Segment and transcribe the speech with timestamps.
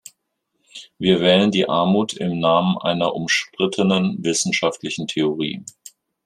[0.97, 5.63] Wir wählen die Armut im Namen einer umstrittenen wissenschaftlichen Theorie.